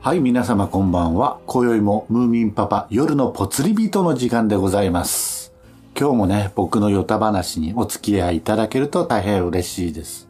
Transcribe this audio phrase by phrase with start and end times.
[0.00, 1.40] はい、皆様こんばんは。
[1.46, 5.52] 今宵もムーミンパパ夜のぽつり人の時間でございます。
[5.98, 10.28] 今日もね、僕のヨタ話にお付き合いいただけると大変嬉しいです。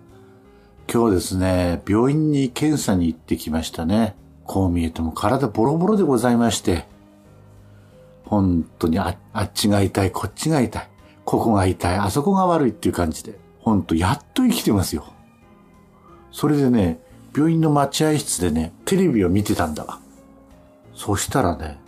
[0.91, 4.17] 今日ですね、病院に検査に行ってきましたね。
[4.45, 6.87] こう見えても体ボロボロでございまして。
[8.25, 10.89] 本当にああっちが痛い、こっちが痛い。
[11.27, 13.39] ここが痛い、あそこが悪いっていう感じで。
[13.61, 15.05] 本当やっと生きてますよ。
[16.33, 17.01] それでね、
[17.39, 20.01] 病院の待合室でね、テレビを見てたんだわ。
[20.93, 21.79] そしたらね、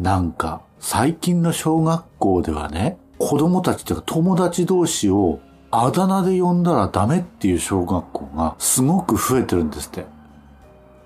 [0.00, 5.38] なんか、最近の小学校ではね、子供たちというか友達同士を
[5.70, 10.06] あだ名で呼んだらダメっていう小学校がすごく増えてるんですって。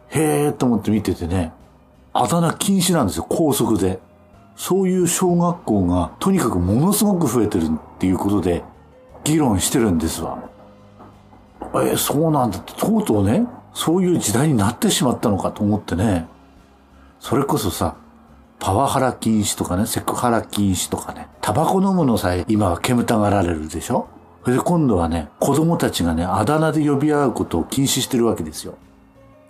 [0.08, 1.52] へーと思って見ててね、
[2.14, 4.00] あだ名禁止なんですよ、高速で。
[4.56, 8.62] そういう小学校がとにかくものすごく増えてるっていうことで
[9.24, 10.52] 議論してるんですわ。
[11.80, 16.26] え、そうなんだって、とうとうね、そういう時代になってしまったのかと思ってね。
[17.20, 17.96] それこそさ、
[18.58, 24.06] パワハラ禁止とかね、セクハラ禁止とかね、タバコ飲むのさえ今は煙たがられるでしょ？
[24.44, 28.74] それで今度はね、子供たちがね、あだ名で呼び合うことを禁止してるわけですよ。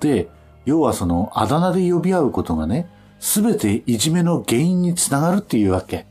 [0.00, 0.30] で、
[0.64, 6.06] 要はその、あだ名で呼び合うことがね、すべていじめの原因につながるっていうわけ。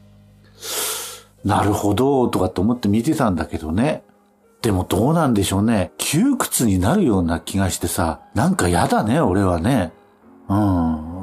[1.43, 4.03] なるほど、とかって思って見てたんだけどね。
[4.61, 5.91] でもどうなんでしょうね。
[5.97, 9.91] 窮屈になるような気がしてさ、なんかやだね、俺はね。
[10.47, 10.55] う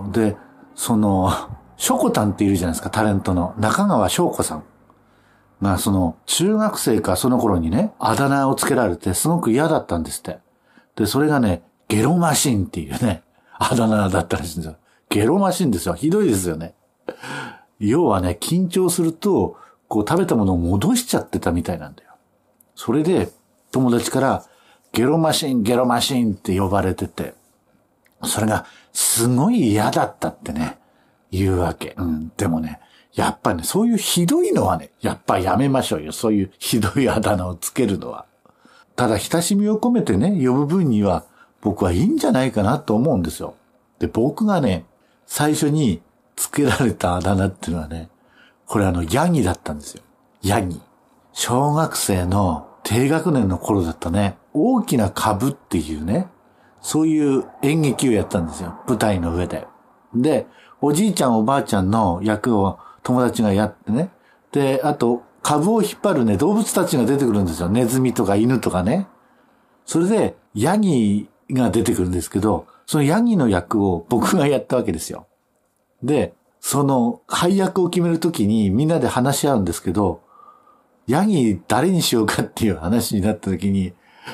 [0.09, 0.13] ん。
[0.13, 0.37] で、
[0.75, 1.31] その、
[1.77, 3.55] ショコタンっているじゃないですか、タレントの。
[3.59, 4.65] 中川翔子さん。
[5.63, 10.39] が、その、中学生かその頃にね、あだ名をつけられてすごく嫌だったんですって。
[10.97, 13.23] で、それがね、ゲロマシンっていうね、
[13.59, 14.77] あだ名だったらしいんですよ。
[15.09, 15.95] ゲロマシンですよ。
[15.95, 16.75] ひどいですよね。
[17.79, 19.57] 要はね、緊張すると、
[19.89, 22.08] こう食べたものを戻しちゃってたみたいなんだよ。
[22.79, 23.33] それで、
[23.73, 24.45] 友達から、
[24.93, 27.35] ゲロマシン、ゲロマシンって呼ばれてて、
[28.23, 30.79] それが、すごい嫌だったってね、
[31.33, 31.97] 言うわけ。
[31.99, 32.33] うん。
[32.37, 32.79] でもね、
[33.15, 36.13] やっぱね、そういうひどいのはね、やっぱやめましょうよ。
[36.13, 38.27] そういうひどいあだ名をつけるのは。
[38.95, 41.25] ただ、親しみを込めてね、呼ぶ分には、
[41.61, 43.57] 僕はいいんじゃないかなと思うんですよ。
[43.99, 44.85] で、僕がね、
[45.27, 46.01] 最初に
[46.37, 48.09] つけられたあだ名っていうのはね、
[48.67, 50.03] これあの、ヤギだったんですよ。
[50.43, 50.81] ヤギ。
[51.33, 56.27] 小学生の低学年の頃だったね、大きな株っていうね、
[56.81, 58.81] そういう演劇をやったんですよ。
[58.89, 59.67] 舞台の上で。
[60.15, 60.47] で、
[60.81, 64.09] おじいちゃんおばあちゃんの役を友達がやってね。
[64.53, 67.69] で、あと、株を引っ張るね、動物たちが出てくるんですよ。
[67.69, 69.07] ネズミとか犬とかね。
[69.85, 75.27] それで、ヤギが出てくるんですけど、そのヤギの役を僕がやったわけですよ。
[76.03, 80.23] で、その配役を決めるときにみんなで話し合うんですけど、
[81.09, 83.93] ヤギ誰にしようかっていう話になったときに、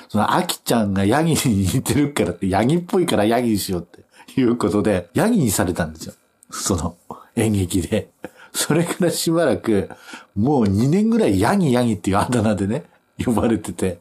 [0.09, 6.15] そのアキちゃんがヤギに似てるからって、ヤギっぽいからヤギにしようっていうことで、ヤギにされたんですよ。
[6.51, 6.97] その
[7.37, 8.11] 演劇で。
[8.53, 9.89] それからしばらく、
[10.37, 12.85] もう2年ぐらいヤギヤギっていうあだ名でね、
[13.25, 14.01] 呼ばれてて、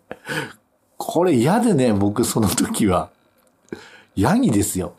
[0.97, 3.09] これ嫌でね、僕その時は。
[4.15, 4.93] ヤギですよ。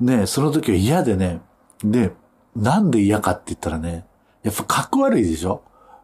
[0.00, 1.40] ねその時は嫌でね。
[1.82, 2.12] で、
[2.56, 4.04] なんで嫌かって言ったらね、
[4.42, 5.62] やっぱ格好悪いでしょ？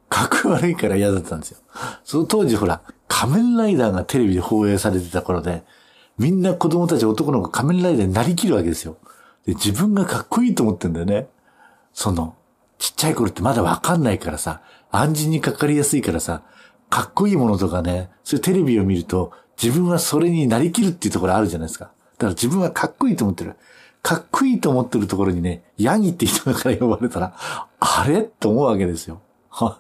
[0.09, 1.59] 格悪いから嫌だったんですよ。
[2.05, 5.63] その当時ほら、仮面ライダーがテレビで放映されてた頃で、
[6.19, 8.97] みんな子供たち男の子仮面ライダーになりきるわけですよ。
[9.47, 11.29] で、自分がかっこいいと思ってんだよね。
[11.93, 12.37] その、
[12.79, 14.61] ちっちゃい頃ってまだわかんないからさ、
[14.91, 16.43] 暗示にかかりやすいからさ、
[16.91, 21.87] かっこいいものとかね、そういうテレビを見ると、自分はそれになりきるっていうところあるじゃないですか。
[21.87, 21.95] だか
[22.27, 23.55] ら自分はかっこいいと思ってる。
[24.03, 27.35] かっこいいと思ってるところにね、ヤギって人から呼ばれたら、
[27.81, 28.21] あれ？
[28.21, 29.21] って思うわけですよ。
[29.49, 29.79] は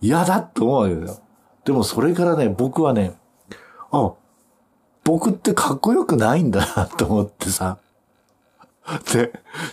[0.00, 1.22] 嫌だって思うわけですよ。
[1.64, 3.14] でもそれからね、僕はね、
[3.90, 4.12] あ、
[5.04, 7.78] 僕ってかっこよくないんだなと思ってさ。
[9.12, 9.32] で、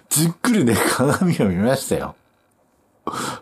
[0.10, 2.16] じっくりね、鏡を見ましたよ。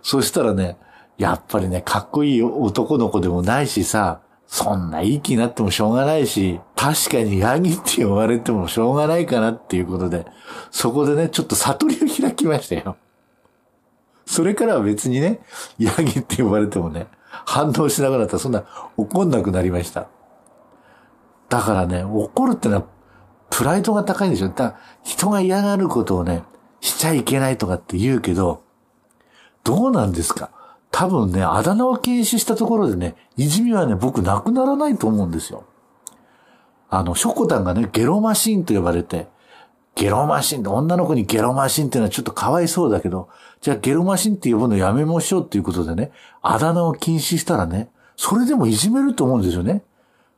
[0.01, 0.77] そしたらね、
[1.17, 10.25] やっぱりね、かっこいい男の子でもないしさ、そんないい気になってもしょうがないし、確かにヤギって呼ばれてもしょうがないかなっていうことで、
[10.71, 12.97] そこでね、ちょっと悟りを開きましたよ。
[14.31, 15.41] それからは別にね、
[15.77, 18.63] ヤギって呼ばれてもね、反応しなくなったらそんな
[18.95, 20.07] 怒んなくなりました。
[21.49, 22.85] だからね、怒るってのは、
[23.49, 24.47] プライドが高いんでしょ。
[24.47, 26.43] だ人が嫌がることをね、
[26.79, 28.63] しちゃいけないとかって言うけど、
[29.65, 30.49] どうなんですか？
[30.91, 35.65] 多分ね、あだ名を禁止したところでね、いじめはね、僕なくならないと思うんですよ。
[36.89, 39.27] あの、ショコタンがね、ゲロマシンと呼ばれて、
[39.95, 43.29] ゲロマシンって、女の子にゲロマシンっていうのはちょっとかわいそうだけど、
[43.59, 46.11] じゃあゲロマシンって呼ぶのやめましょうっていうことでね、
[46.41, 49.83] あだ名を禁止したらね、それでもいじめると思うんですよね。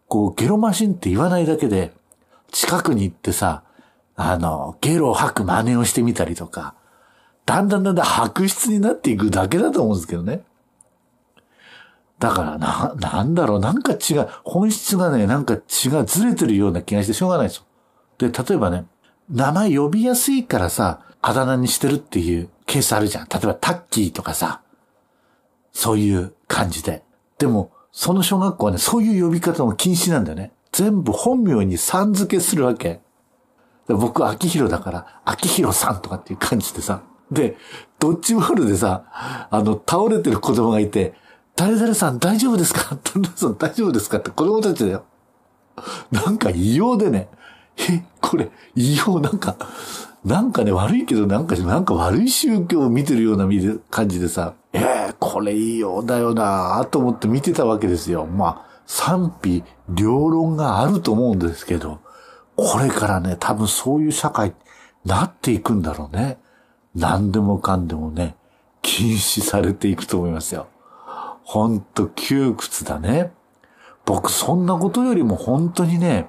[0.07, 1.93] こう、ゲロマシンって言わないだけで、
[2.51, 3.63] 近くに行ってさ、
[4.15, 6.75] あの、ゲロを吐く真似をしてみたりとか、
[7.45, 10.43] だんだんだんだん白質になっていくだけだと思うんですけどね。
[12.19, 17.63] だからな、なんだろう、なんか違う、本質がね、なんか違う、ずれてるような気がしてしょうがないですよ。
[18.17, 18.85] で、例えばね、
[19.33, 23.27] 名前呼びやすいからさ、あだ名にしてるっていうケースあるじゃん。
[23.27, 24.61] 例えばタッキーとかさ、
[25.71, 27.03] そういう感じで。
[27.39, 30.51] でも、その小学校はね、そういう呼び方も禁止なんだよね。
[30.71, 33.01] 全部本名にさん付けするわけ。
[33.87, 37.01] 僕、秋広だから、秋広さんとかっていう感じでさ。
[37.31, 37.57] で、
[37.99, 41.15] ドッジボールでさ、あの、倒れてる子供がいて、
[41.55, 42.97] 誰々さん大丈夫ですか？
[43.03, 44.17] 誰々さん大丈夫ですか？
[44.17, 45.05] って子供たちだよ。
[46.11, 47.29] なんか異様でね、
[47.77, 49.55] え、これ、異様なんか、
[50.23, 53.47] なんかね、悪いけど、なんか、なんか悪い宗教を見てるような
[53.89, 58.25] 感じでさ、えー、これ異様だよなと思って見てたわけですよ。
[58.25, 61.99] まあ、賛否両論があると思うんですけど、
[62.55, 64.53] これからね、多分そういう社会
[65.05, 66.37] なっていくんだろうね。
[66.95, 68.35] 何でもかんでもね、
[68.81, 70.67] 禁止されていくと思いますよ。
[71.43, 73.31] ほんと窮屈だね。
[74.05, 76.27] 僕そんなことよりも本当にね、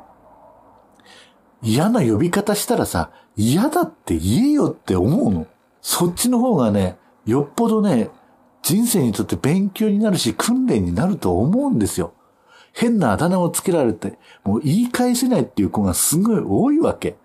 [1.64, 5.46] 嫌な呼び方したらさ、嫌だって言えよって思うの。
[5.80, 6.96] そっちの方がね、
[7.26, 8.10] よっぽどね、
[8.62, 12.12] 人生にとって勉強になるし、訓練になると思うんですよ。
[12.72, 17.16] 変なあだ名をつけられて、もう言い返せないっていう子がすごい多いわけ。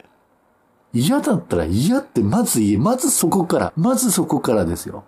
[0.93, 5.03] 嫌だったら嫌ってまず言え、まずそこから、まずそこからですよ。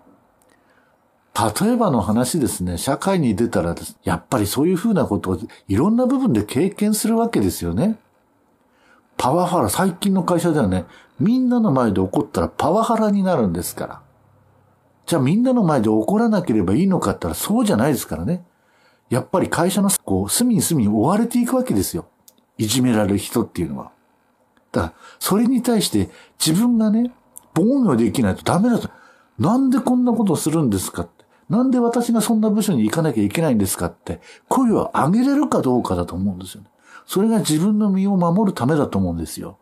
[1.34, 3.74] 例えばの話ですね、社会に出たら
[4.04, 5.38] やっぱりそういうふうなことを
[5.68, 7.98] いろんな部分で経験するわけですよね。
[9.22, 10.84] パワハラ、最近の会社ではね、
[11.20, 14.02] みんなの前で怒ったらパワハラになるんですから。
[15.06, 18.44] じゃあみんなの前で怒らなければいいのかって言ったらそうじゃないですからね。
[19.10, 22.06] やっぱり会社のこう隅に隅に追われていくわけですよ。
[22.58, 23.92] いじめられる人っていうのは。
[24.72, 26.10] だから、それに対して
[26.44, 27.12] 自分がね、
[27.54, 28.90] 防御できないとダメだと。
[29.38, 31.24] なんでこんなことするんですかって。
[31.48, 36.71] なんで私がそんな部署に行かなきゃいけないんですかって、声を上げれるかどうかだと思うんですよね。
[37.06, 39.58] それが自分の身を守るためだと思うんですよ。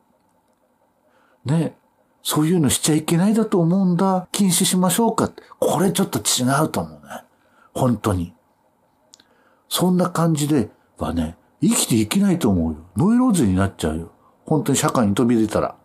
[1.44, 1.76] ね。
[2.22, 4.28] そういうのしちゃいけないだと思うんだ。
[4.30, 5.32] 禁止しましょうか。
[5.58, 7.24] これちょっと違うと思うね。
[7.72, 8.34] 本当に。
[9.68, 12.78] そんな感じではね、生きていけないと思うよ。
[12.96, 14.12] ノイローゼになっちゃうよ。
[14.44, 15.76] 本当に社会に飛び出たら。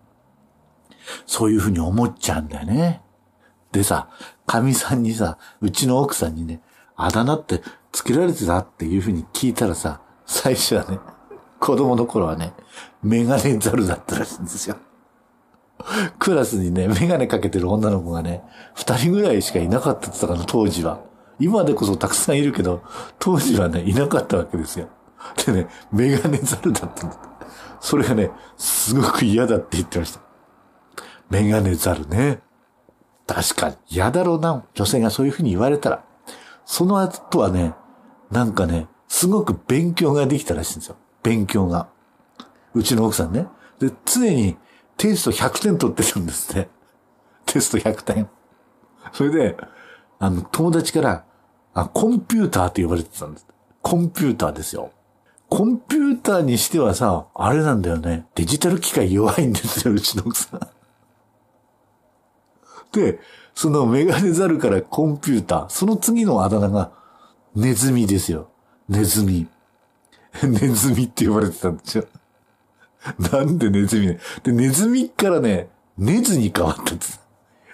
[1.26, 3.02] そういうふうに思っちゃうんだよね。
[3.72, 4.10] でさ、
[4.46, 6.62] 神さんにさ、うちの奥さんにね、
[6.96, 7.62] あだ名って
[7.92, 11.00] つけられてたっていうふうに聞いたらさ、最初はね、
[11.66, 12.54] 子供の頃はね、
[13.02, 14.78] メガネザルだったらしいんですよ。
[16.20, 18.44] クラスにね、メガネかけてる女の子がね、
[18.76, 21.02] 二人ぐらいしかいなかったって言ったかな、当時は。
[21.40, 22.84] 今でこそたくさんいるけど、
[23.18, 24.90] 当時はね、いなかったわけですよ。
[25.44, 27.18] でね、メガネザルだったんだ。
[27.80, 30.22] それがね、すごく嫌だって言ってました。
[31.32, 32.42] メガネザルね。
[33.26, 34.66] 確かに嫌だろうな。
[34.76, 36.06] 女性がそういうふうに言われたら。
[36.64, 37.74] その後はね、
[38.30, 40.98] なんかね、すごく勉強ができたらしいんですよ。
[41.26, 41.90] 勉強が。
[42.76, 43.48] うちの奥さんね。
[43.80, 44.56] で、常に
[44.96, 46.70] テスト100点取ってるんですって。
[47.48, 48.30] テスト100点。
[49.12, 49.58] それで、
[50.20, 51.26] あの、友達から、
[51.74, 53.48] あ、コンピューターって呼ばれてたんです。
[53.82, 54.92] コンピューターですよ。
[55.50, 58.28] コンピューターにしてはさ、あれなんだよね。
[58.36, 60.60] デジタル機械弱いんですよ、うちの奥さん。
[62.94, 63.20] で、
[63.54, 66.92] そのメガネザルからコンピューター、その次のあだ名が、
[67.56, 68.50] ネズミですよ。
[68.90, 69.48] ネズミ。
[70.44, 72.06] ネズミって呼ばれてたんですよ。
[73.32, 74.20] なんでネズミね？
[74.44, 77.22] で、ネズミからね、ネズに変わったんです。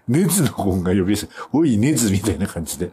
[0.07, 1.49] ネズの本が呼び出した。
[1.53, 2.91] おい、ネズみたいな感じで。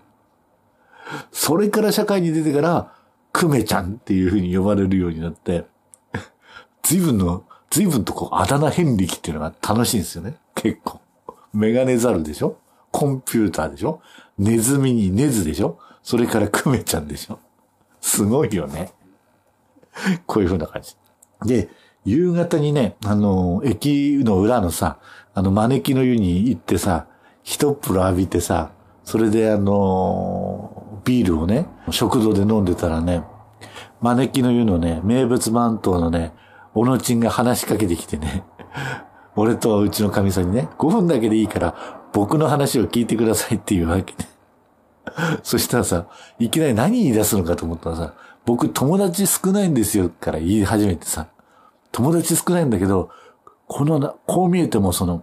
[1.32, 2.94] それから社会に出てから、
[3.32, 5.66] クメちゃんっていう風に呼ばれるようになって、
[6.82, 10.36] 随分の、随分とこう、あだ名遍歴っていうのが楽しいんですよね。
[10.54, 11.00] 結構。
[11.52, 12.56] メガネザルでしょ？
[12.90, 14.00] コンピューターでしょ？
[14.38, 15.78] ネズミにネズでしょ？
[16.02, 17.38] それからクメちゃんでしょ？
[18.00, 18.92] すごいよね。
[20.26, 20.96] こういう風な感じ。
[21.44, 21.68] で、
[22.04, 24.98] 夕方にね、あの、駅の裏のさ、
[25.34, 27.06] あの、招きの湯に行ってさ、
[27.42, 28.70] 一風呂浴びてさ、
[29.04, 33.24] それであの、ビールをね、食堂で飲んでたらね、
[34.00, 36.32] 招きの湯のね、名物番頭のね、
[36.74, 38.44] おのちんが話しかけてきてね、
[39.34, 41.74] 俺とうちの神さんにね、5分だけでいいから、
[42.12, 44.28] 僕の話を聞いてくださいっていうわけね。
[45.42, 46.06] そしたらさ、
[46.38, 48.14] いきなり何言い出すのかと思ったらさ、
[48.48, 51.28] 僕友達少ないんですよから言い始めてさ、
[51.92, 53.10] 友達少ないんだけど、
[53.66, 55.22] このな、こう見えてもその、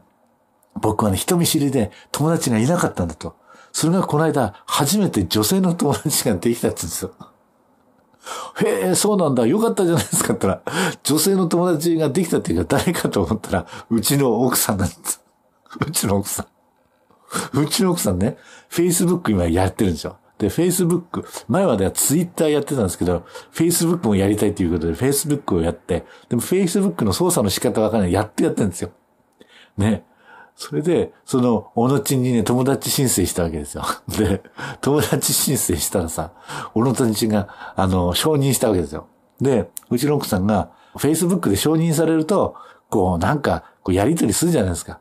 [0.75, 3.35] 僕はね、人見知りで友達がいなかったんだと。
[3.71, 7.11] それがこの間、初めて女性の友達ができたって言うんですよ。
[8.63, 9.47] へえ、そうなんだ。
[9.47, 15.23] よかったじゃないですかって言ったら、女性の友達ができたっていうか誰かと思ったら、うちの奥さんなんです。
[15.83, 16.45] うちの奥さ
[17.53, 17.59] ん。
[17.59, 18.37] うちの奥さんね、
[18.69, 20.17] Facebook 今やってるんですよ。
[20.37, 28.13] で、Facebook、前までは Twitter やってたんですけど、Facebook もやりたいということで Facebook をやって、でも Facebook の操作の仕方わかんない。
[28.13, 28.91] やってやってんですよ。
[29.77, 30.03] ね。
[30.55, 33.83] それで、その、おのちにね、友達申請したわけですよ。
[34.07, 34.41] で、
[34.81, 36.31] 友達申請したらさ、
[36.73, 39.07] おのちが、あの、承認したわけですよ。
[39.41, 42.55] で、うちの奥さんが、Facebook で承認されると、
[42.89, 44.99] こう、なんか、こう、やりとりするじゃないですか。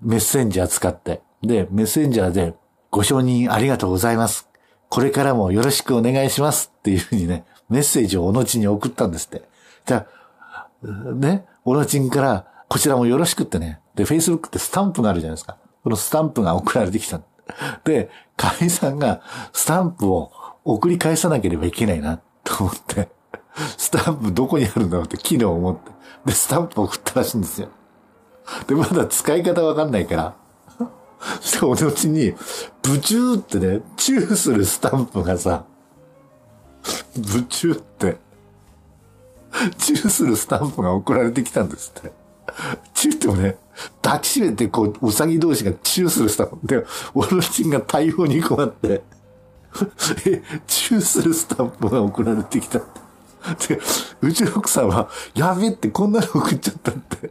[0.00, 1.22] メッセンジャー使って。
[1.40, 2.54] で、メッセンジャーで、
[2.90, 4.48] ご承認ありがとうございます。
[4.88, 9.48] これからもよろしくお願いしますっていうふうにね、メッセージをおのちに送ったんですって。
[9.84, 10.06] じゃ
[10.40, 10.68] あ、
[11.14, 13.80] ね、おのちんから、こちらもよろしくってね。
[13.94, 15.56] で、Facebook ってスタンプがあるじゃないですか。
[15.82, 17.20] そのスタンプが送られてきた。
[17.84, 20.32] で、会員さんがスタンプを
[20.64, 23.08] 送り返さなければいけないな、と思って、
[23.76, 25.90] スタンプどこにあるんだろうって昨日思って。
[26.26, 27.68] で、スタンプ送ったらしいんですよ。
[28.66, 30.34] で、まだ使い方わかんないから、
[31.40, 32.34] そしておのちに、
[32.82, 35.64] ブチューってね、チューするスタンプがさ、
[37.16, 38.16] ブチューって、
[39.78, 42.12] チューするスタンプが送られてきたんですって。
[42.94, 43.56] チューってもね、
[44.02, 46.66] 抱きしめてこう、うさぎ同士がチューするスタンプ。
[46.66, 49.02] で、オロチンが対応に困って、
[50.26, 52.82] え、チューするスタンプが送られてきたっ
[53.58, 53.76] て。
[53.76, 53.80] で、
[54.20, 57.30] うちの奥さんは、やべってこんなの送っちゃったって。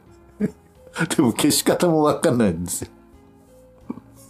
[1.15, 2.89] でも消し方もわかんないんですよ。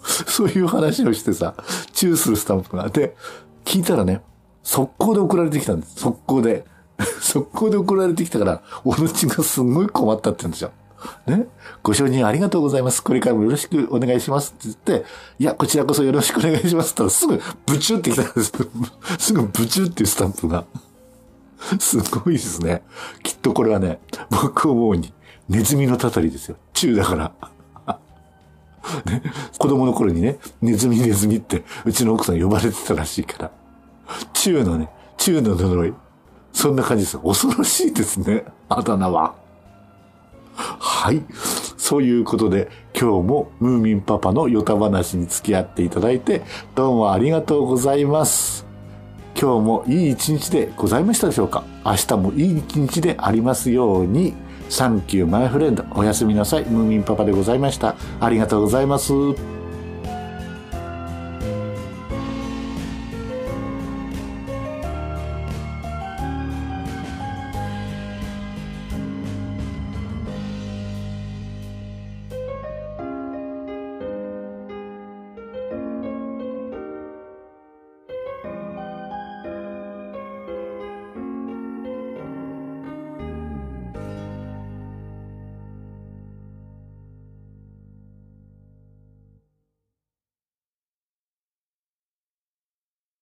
[0.28, 1.56] そういう話をしてさ、
[1.94, 2.90] チューするスタンプが。
[2.90, 3.16] で、
[3.64, 4.22] 聞いたらね、
[4.64, 5.96] 速攻で送られてきたんです。
[5.96, 6.66] 速攻で。
[7.20, 10.72] 速攻で送られてきたから、おのちがすんごい困ったって言うんですよ。
[11.28, 11.48] ね？
[11.84, 13.04] ご承認ありがとうございます。
[13.04, 15.06] これからもよろしくお願いしますって言って、
[15.38, 18.52] いや、こちらこそよろしくお願いしますって言ったらすぐブチューってきたんです。
[19.20, 20.66] すぐブチューっていうスタンプが。
[21.80, 22.84] すごいですね。
[23.24, 25.14] きっとこれはね、僕思うに、
[25.50, 26.58] ネズミのたたりですよ。
[26.74, 27.32] チューだから。
[29.06, 29.22] ね、
[29.58, 33.52] 子供の頃にね、ネズミネズミってうちの奥さん呼ばれてたらしいから。
[34.34, 35.94] チューのね、チューの呪い。
[36.54, 37.20] そんな感じです。
[37.20, 38.46] 恐ろしいですね。
[38.70, 39.36] あだ名は。
[40.56, 41.22] はい。
[41.78, 48.66] そういうことで、今日もムーミンパパのヨタ話に付き合っていただいて、どうもありがとうございます。
[49.40, 54.34] 今日もいい一日でございましたでしょうか明日もいい一日でありますように。
[54.70, 55.84] サンキューマイフレンド。
[55.92, 56.66] おやすみなさい。
[56.66, 57.96] ムーミンパパでございました。
[58.20, 59.55] ありがとうございます。